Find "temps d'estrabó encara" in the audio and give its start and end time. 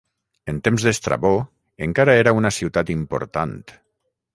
0.67-2.19